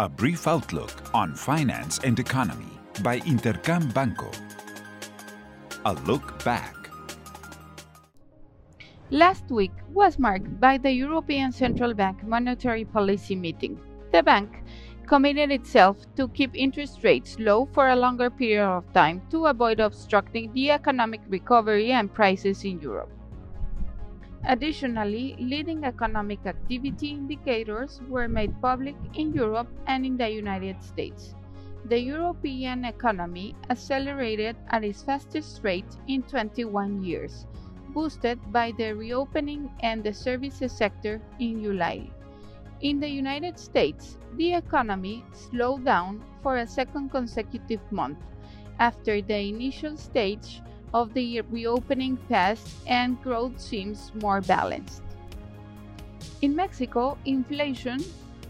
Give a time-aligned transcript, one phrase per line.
[0.00, 2.70] A brief outlook on finance and economy
[3.02, 4.30] by Intercam Banco.
[5.86, 6.76] A look back.
[9.10, 13.80] Last week was marked by the European Central Bank monetary policy meeting.
[14.12, 14.62] The bank
[15.08, 19.80] committed itself to keep interest rates low for a longer period of time to avoid
[19.80, 23.10] obstructing the economic recovery and prices in Europe.
[24.44, 31.34] Additionally, leading economic activity indicators were made public in Europe and in the United States.
[31.84, 37.46] The European economy accelerated at its fastest rate in 21 years,
[37.94, 42.10] boosted by the reopening and the services sector in July.
[42.80, 48.18] In the United States, the economy slowed down for a second consecutive month
[48.78, 50.62] after the initial stage
[50.94, 55.02] of the reopening passed and growth seems more balanced.
[56.40, 57.98] In Mexico, inflation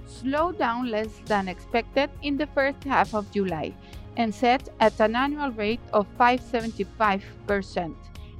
[0.07, 3.75] slowed down less than expected in the first half of July
[4.17, 7.95] and set at an annual rate of 5.75%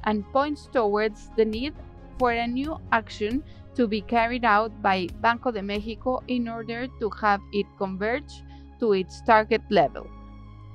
[0.05, 1.75] and points towards the need
[2.19, 3.43] for a new action
[3.75, 8.43] to be carried out by Banco de Mexico in order to have it converge
[8.81, 10.07] to its target level.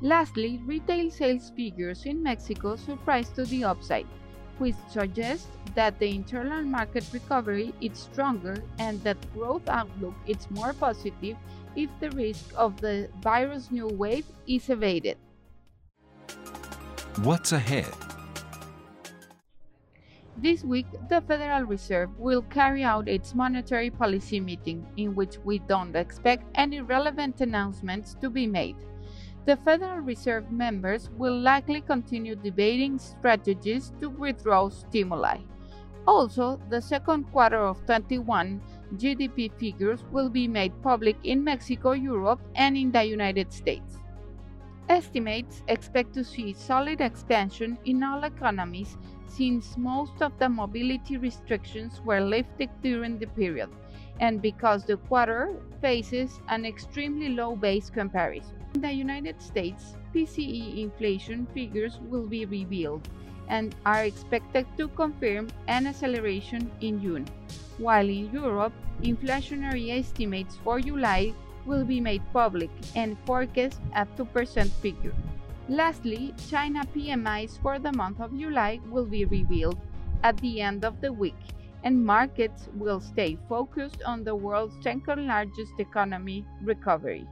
[0.03, 4.05] Lastly, retail sales figures in Mexico surprised to the upside,
[4.57, 10.73] which suggests that the internal market recovery is stronger and that growth outlook is more
[10.73, 11.37] positive
[11.77, 15.17] if the risk of the virus new wave is evaded.
[17.23, 17.87] What's ahead?
[20.35, 25.59] This week, the Federal Reserve will carry out its monetary policy meeting, in which we
[25.59, 28.75] don't expect any relevant announcements to be made.
[29.45, 35.39] The Federal Reserve members will likely continue debating strategies to withdraw stimuli.
[36.07, 38.61] Also, the second quarter of 21
[38.95, 44.02] GDP figures will be made public in Mexico, Europe, and in the United States.
[44.93, 48.95] Estimates expect to see solid expansion in all economies
[49.27, 53.71] since most of the mobility restrictions were lifted during the period,
[54.19, 58.53] and because the quarter faces an extremely low base comparison.
[58.75, 63.09] In the United States, PCE inflation figures will be revealed
[63.47, 67.25] and are expected to confirm an acceleration in June,
[67.79, 71.33] while in Europe, inflationary estimates for July
[71.65, 75.13] will be made public and forecast a 2% figure.
[75.69, 79.79] Lastly, China PMIs for the month of July will be revealed
[80.23, 81.39] at the end of the week,
[81.83, 87.27] and markets will stay focused on the world's second largest economy recovery.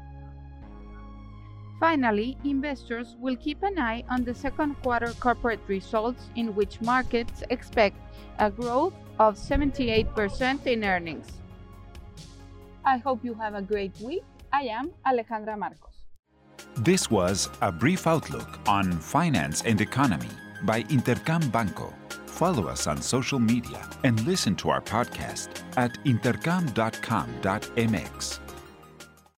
[1.79, 7.43] Finally, investors will keep an eye on the second quarter corporate results, in which markets
[7.49, 7.97] expect
[8.37, 11.40] a growth of 78% in earnings.
[12.91, 14.25] I hope you have a great week.
[14.51, 15.95] I am Alejandra Marcos.
[16.75, 20.27] This was a brief outlook on finance and economy
[20.63, 21.93] by Intercam Banco.
[22.25, 28.39] Follow us on social media and listen to our podcast at intercam.com.mx.